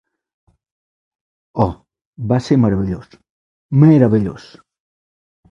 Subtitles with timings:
[1.65, 1.67] Oh,
[2.31, 3.13] va ser meravellós.
[3.85, 4.51] Meravellós.